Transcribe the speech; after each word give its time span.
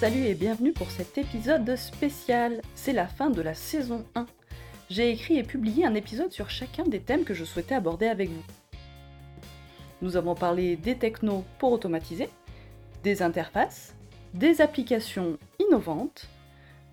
Salut 0.00 0.24
et 0.24 0.34
bienvenue 0.34 0.72
pour 0.72 0.90
cet 0.90 1.18
épisode 1.18 1.76
spécial. 1.76 2.62
C'est 2.74 2.94
la 2.94 3.06
fin 3.06 3.28
de 3.28 3.42
la 3.42 3.52
saison 3.52 4.06
1. 4.14 4.24
J'ai 4.88 5.10
écrit 5.10 5.36
et 5.36 5.42
publié 5.42 5.84
un 5.84 5.94
épisode 5.94 6.32
sur 6.32 6.48
chacun 6.48 6.84
des 6.84 7.00
thèmes 7.00 7.24
que 7.24 7.34
je 7.34 7.44
souhaitais 7.44 7.74
aborder 7.74 8.06
avec 8.06 8.30
vous. 8.30 8.42
Nous 10.00 10.16
avons 10.16 10.34
parlé 10.34 10.76
des 10.76 10.96
technos 10.96 11.44
pour 11.58 11.72
automatiser, 11.72 12.30
des 13.02 13.20
interfaces, 13.20 13.94
des 14.32 14.62
applications 14.62 15.36
innovantes. 15.58 16.30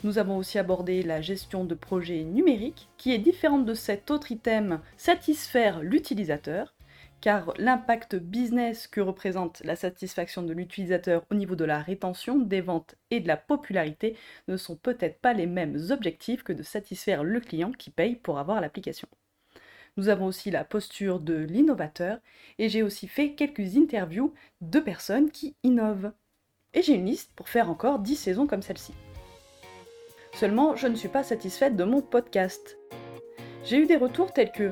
Nous 0.04 0.18
avons 0.18 0.36
aussi 0.36 0.60
abordé 0.60 1.02
la 1.02 1.22
gestion 1.22 1.64
de 1.64 1.76
projets 1.76 2.24
numériques, 2.24 2.90
qui 2.98 3.14
est 3.14 3.20
différente 3.20 3.64
de 3.64 3.74
cet 3.74 4.12
autre 4.12 4.34
item 4.34 4.82
satisfaire 4.98 5.80
l'utilisateur, 5.80 6.74
car 7.22 7.54
l'impact 7.58 8.16
business 8.16 8.88
que 8.88 9.02
représente 9.02 9.62
la 9.64 9.76
satisfaction 9.76 10.44
de 10.44 10.54
l'utilisateur 10.54 11.26
au 11.32 11.36
niveau 11.36 11.56
de 11.56 11.66
la 11.66 11.80
rétention, 11.80 12.38
des 12.38 12.62
ventes 12.62 12.96
et 13.12 13.20
de 13.20 13.28
la 13.28 13.38
popularité 13.38 14.16
ne 14.48 14.58
sont 14.58 14.76
peut-être 14.76 15.20
pas 15.20 15.34
les 15.34 15.48
mêmes 15.48 15.78
objectifs 15.90 16.44
que 16.44 16.54
de 16.54 16.64
satisfaire 16.64 17.24
le 17.24 17.40
client 17.40 17.72
qui 17.72 17.90
paye 17.90 18.16
pour 18.16 18.40
avoir 18.40 18.62
l'application. 18.62 19.08
Nous 19.98 20.10
avons 20.10 20.28
aussi 20.28 20.52
la 20.52 20.64
posture 20.64 21.20
de 21.20 21.36
l'innovateur 21.36 22.20
et 22.60 22.70
j'ai 22.70 22.84
aussi 22.84 23.08
fait 23.08 23.34
quelques 23.34 23.78
interviews 23.78 24.34
de 24.62 24.80
personnes 24.80 25.32
qui 25.32 25.56
innovent. 25.64 26.12
Et 26.76 26.84
j'ai 26.84 26.94
une 26.94 27.08
liste 27.08 27.32
pour 27.36 27.50
faire 27.50 27.72
encore 27.72 28.00
10 28.00 28.16
saisons 28.16 28.46
comme 28.46 28.62
celle-ci. 28.62 28.94
Seulement, 30.34 30.76
je 30.76 30.86
ne 30.86 30.94
suis 30.94 31.10
pas 31.10 31.24
satisfaite 31.24 31.76
de 31.76 31.84
mon 31.84 32.02
podcast. 32.02 32.78
J'ai 33.64 33.80
eu 33.80 33.88
des 33.88 33.96
retours 33.96 34.32
tels 34.34 34.52
que 34.52 34.72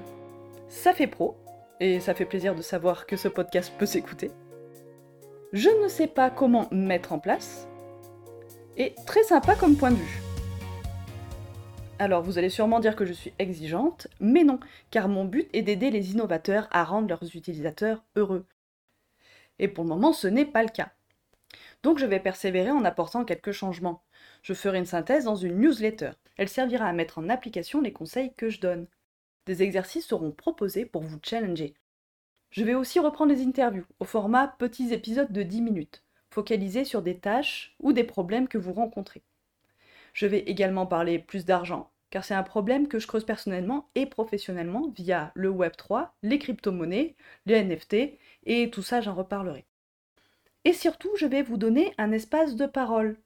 ça 0.70 0.94
fait 0.94 1.08
pro, 1.08 1.36
et 1.80 2.00
ça 2.00 2.14
fait 2.14 2.26
plaisir 2.26 2.56
de 2.56 2.62
savoir 2.62 3.06
que 3.06 3.18
ce 3.18 3.28
podcast 3.28 3.74
peut 3.78 3.86
s'écouter. 3.86 4.32
Je 5.54 5.70
ne 5.84 5.88
sais 5.88 6.08
pas 6.08 6.30
comment 6.30 6.68
mettre 6.72 7.14
en 7.14 7.20
place, 7.20 7.68
et 8.78 8.94
très 9.06 9.24
sympa 9.24 9.56
comme 9.56 9.78
point 9.78 9.92
de 9.92 9.96
vue. 9.96 10.22
Alors 11.98 12.24
vous 12.24 12.38
allez 12.38 12.50
sûrement 12.50 12.82
dire 12.82 12.96
que 12.96 13.06
je 13.06 13.14
suis 13.14 13.34
exigeante, 13.40 14.08
mais 14.20 14.44
non, 14.44 14.60
car 14.92 15.08
mon 15.08 15.24
but 15.24 15.48
est 15.54 15.62
d'aider 15.62 15.92
les 15.92 16.12
innovateurs 16.12 16.68
à 16.72 16.84
rendre 16.84 17.08
leurs 17.08 17.36
utilisateurs 17.36 18.04
heureux. 18.18 18.46
Et 19.60 19.70
pour 19.70 19.86
le 19.86 19.90
moment, 19.90 20.12
ce 20.12 20.28
n'est 20.28 20.46
pas 20.46 20.64
le 20.64 20.70
cas. 20.70 20.92
Donc 21.84 22.00
je 22.00 22.06
vais 22.06 22.20
persévérer 22.20 22.72
en 22.72 22.84
apportant 22.84 23.24
quelques 23.24 23.54
changements. 23.54 24.04
Je 24.42 24.54
ferai 24.54 24.80
une 24.80 24.86
synthèse 24.86 25.24
dans 25.24 25.36
une 25.36 25.58
newsletter. 25.58 26.12
Elle 26.38 26.50
servira 26.50 26.88
à 26.88 26.94
mettre 26.94 27.20
en 27.20 27.30
application 27.30 27.80
les 27.80 27.94
conseils 27.94 28.34
que 28.36 28.50
je 28.50 28.60
donne. 28.60 28.88
Des 29.46 29.62
exercices 29.62 30.08
seront 30.08 30.32
proposés 30.32 30.86
pour 30.86 31.04
vous 31.04 31.20
challenger. 31.22 31.76
Je 32.50 32.64
vais 32.64 32.74
aussi 32.74 33.00
reprendre 33.00 33.34
les 33.34 33.44
interviews 33.44 33.86
au 34.00 34.06
format 34.06 34.48
petits 34.48 34.94
épisodes 34.94 35.32
de 35.32 35.44
10 35.44 35.62
minutes, 35.62 36.04
focalisés 36.30 36.86
sur 36.86 37.02
des 37.02 37.18
tâches 37.18 37.76
ou 37.80 37.94
des 37.94 38.04
problèmes 38.04 38.48
que 38.48 38.58
vous 38.58 38.74
rencontrez. 38.74 39.24
Je 40.14 40.26
vais 40.26 40.40
également 40.40 40.86
parler 40.86 41.20
plus 41.20 41.46
d'argent, 41.46 41.92
car 42.10 42.24
c'est 42.24 42.34
un 42.34 42.44
problème 42.44 42.88
que 42.88 43.00
je 43.00 43.08
creuse 43.08 43.26
personnellement 43.26 43.90
et 43.94 44.06
professionnellement 44.06 44.90
via 44.96 45.32
le 45.36 45.52
Web3, 45.52 46.10
les 46.24 46.40
crypto-monnaies, 46.40 47.16
les 47.46 47.64
NFT, 47.64 48.18
et 48.46 48.70
tout 48.72 48.82
ça 48.82 49.02
j'en 49.02 49.14
reparlerai. 49.14 49.66
Et 50.64 50.74
surtout, 50.74 51.12
je 51.18 51.28
vais 51.28 51.44
vous 51.44 51.58
donner 51.58 51.94
un 51.98 52.12
espace 52.12 52.56
de 52.56 52.66
parole, 52.66 53.18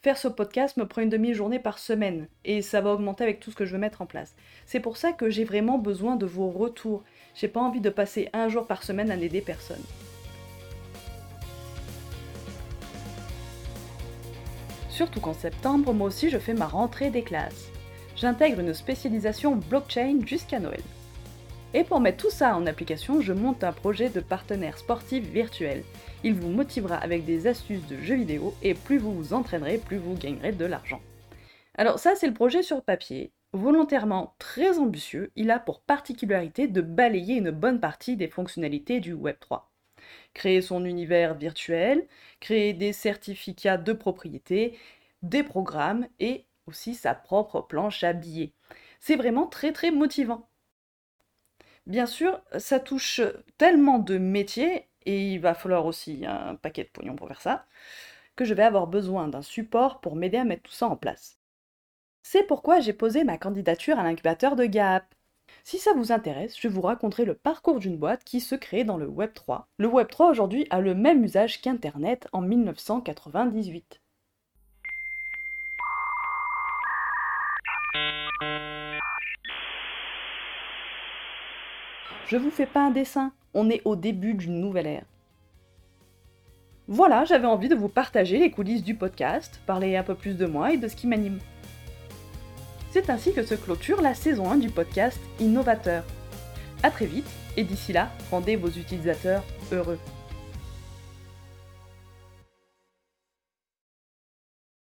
Faire 0.00 0.16
ce 0.16 0.28
podcast 0.28 0.76
me 0.76 0.86
prend 0.86 1.02
une 1.02 1.08
demi-journée 1.08 1.58
par 1.58 1.80
semaine 1.80 2.28
et 2.44 2.62
ça 2.62 2.80
va 2.80 2.92
augmenter 2.92 3.24
avec 3.24 3.40
tout 3.40 3.50
ce 3.50 3.56
que 3.56 3.64
je 3.64 3.72
veux 3.72 3.80
mettre 3.80 4.00
en 4.00 4.06
place. 4.06 4.36
C'est 4.64 4.78
pour 4.78 4.96
ça 4.96 5.10
que 5.10 5.28
j'ai 5.28 5.42
vraiment 5.42 5.76
besoin 5.76 6.14
de 6.14 6.24
vos 6.24 6.50
retours. 6.50 7.02
J'ai 7.34 7.48
pas 7.48 7.60
envie 7.60 7.80
de 7.80 7.90
passer 7.90 8.28
un 8.32 8.48
jour 8.48 8.64
par 8.64 8.84
semaine 8.84 9.10
à 9.10 9.16
n'aider 9.16 9.40
personne. 9.40 9.82
Surtout 14.88 15.20
qu'en 15.20 15.34
septembre, 15.34 15.92
moi 15.92 16.06
aussi 16.06 16.30
je 16.30 16.38
fais 16.38 16.54
ma 16.54 16.68
rentrée 16.68 17.10
des 17.10 17.22
classes. 17.22 17.72
J'intègre 18.14 18.60
une 18.60 18.74
spécialisation 18.74 19.56
blockchain 19.56 20.20
jusqu'à 20.24 20.60
Noël. 20.60 20.82
Et 21.74 21.84
pour 21.84 22.00
mettre 22.00 22.24
tout 22.24 22.30
ça 22.30 22.56
en 22.56 22.66
application, 22.66 23.20
je 23.20 23.34
monte 23.34 23.62
un 23.62 23.72
projet 23.72 24.08
de 24.08 24.20
partenaire 24.20 24.78
sportif 24.78 25.22
virtuel. 25.24 25.84
Il 26.24 26.32
vous 26.32 26.48
motivera 26.48 26.96
avec 26.96 27.26
des 27.26 27.46
astuces 27.46 27.86
de 27.86 27.98
jeux 27.98 28.14
vidéo 28.14 28.54
et 28.62 28.72
plus 28.72 28.96
vous 28.96 29.12
vous 29.12 29.34
entraînerez, 29.34 29.76
plus 29.76 29.98
vous 29.98 30.14
gagnerez 30.14 30.52
de 30.52 30.64
l'argent. 30.64 31.02
Alors 31.74 31.98
ça 31.98 32.16
c'est 32.16 32.26
le 32.26 32.32
projet 32.32 32.62
sur 32.62 32.82
papier. 32.82 33.32
Volontairement 33.52 34.34
très 34.38 34.78
ambitieux, 34.78 35.30
il 35.36 35.50
a 35.50 35.58
pour 35.58 35.82
particularité 35.82 36.68
de 36.68 36.80
balayer 36.80 37.36
une 37.36 37.50
bonne 37.50 37.80
partie 37.80 38.16
des 38.16 38.28
fonctionnalités 38.28 39.00
du 39.00 39.14
Web3. 39.14 39.64
Créer 40.32 40.62
son 40.62 40.86
univers 40.86 41.34
virtuel, 41.34 42.06
créer 42.40 42.72
des 42.72 42.94
certificats 42.94 43.76
de 43.76 43.92
propriété, 43.92 44.78
des 45.22 45.42
programmes 45.42 46.06
et 46.18 46.46
aussi 46.66 46.94
sa 46.94 47.14
propre 47.14 47.60
planche 47.60 48.04
à 48.04 48.14
billets. 48.14 48.54
C'est 49.00 49.16
vraiment 49.16 49.46
très 49.46 49.72
très 49.72 49.90
motivant. 49.90 50.47
Bien 51.88 52.04
sûr, 52.04 52.40
ça 52.58 52.80
touche 52.80 53.22
tellement 53.56 53.98
de 53.98 54.18
métiers, 54.18 54.86
et 55.06 55.32
il 55.32 55.40
va 55.40 55.54
falloir 55.54 55.86
aussi 55.86 56.24
un 56.26 56.54
paquet 56.54 56.84
de 56.84 56.90
pognon 56.90 57.16
pour 57.16 57.28
faire 57.28 57.40
ça, 57.40 57.64
que 58.36 58.44
je 58.44 58.52
vais 58.52 58.62
avoir 58.62 58.86
besoin 58.86 59.26
d'un 59.26 59.40
support 59.40 60.00
pour 60.00 60.14
m'aider 60.14 60.36
à 60.36 60.44
mettre 60.44 60.64
tout 60.64 60.72
ça 60.72 60.86
en 60.86 60.96
place. 60.96 61.38
C'est 62.22 62.42
pourquoi 62.46 62.80
j'ai 62.80 62.92
posé 62.92 63.24
ma 63.24 63.38
candidature 63.38 63.98
à 63.98 64.02
l'incubateur 64.02 64.54
de 64.54 64.66
Gap. 64.66 65.14
Si 65.64 65.78
ça 65.78 65.94
vous 65.94 66.12
intéresse, 66.12 66.60
je 66.60 66.68
vous 66.68 66.82
raconterai 66.82 67.24
le 67.24 67.34
parcours 67.34 67.78
d'une 67.78 67.96
boîte 67.96 68.22
qui 68.22 68.40
se 68.40 68.54
crée 68.54 68.84
dans 68.84 68.98
le 68.98 69.06
Web 69.08 69.32
3. 69.32 69.66
Le 69.78 69.88
Web 69.88 70.08
3 70.08 70.30
aujourd'hui 70.30 70.66
a 70.68 70.80
le 70.80 70.94
même 70.94 71.24
usage 71.24 71.62
qu'Internet 71.62 72.28
en 72.32 72.42
1998. 72.42 74.02
Je 82.28 82.36
vous 82.36 82.50
fais 82.50 82.66
pas 82.66 82.86
un 82.86 82.90
dessin, 82.90 83.32
on 83.54 83.70
est 83.70 83.80
au 83.86 83.96
début 83.96 84.34
d'une 84.34 84.60
nouvelle 84.60 84.86
ère. 84.86 85.04
Voilà, 86.86 87.24
j'avais 87.24 87.46
envie 87.46 87.70
de 87.70 87.74
vous 87.74 87.88
partager 87.88 88.36
les 88.36 88.50
coulisses 88.50 88.84
du 88.84 88.94
podcast, 88.94 89.62
parler 89.64 89.96
un 89.96 90.02
peu 90.02 90.14
plus 90.14 90.36
de 90.36 90.44
moi 90.44 90.70
et 90.74 90.76
de 90.76 90.88
ce 90.88 90.96
qui 90.96 91.06
m'anime. 91.06 91.38
C'est 92.90 93.08
ainsi 93.08 93.32
que 93.32 93.42
se 93.42 93.54
clôture 93.54 94.02
la 94.02 94.12
saison 94.12 94.50
1 94.50 94.58
du 94.58 94.68
podcast 94.68 95.18
Innovateur. 95.40 96.04
A 96.82 96.90
très 96.90 97.06
vite, 97.06 97.30
et 97.56 97.64
d'ici 97.64 97.94
là, 97.94 98.10
rendez 98.30 98.56
vos 98.56 98.68
utilisateurs 98.68 99.42
heureux. 99.72 99.98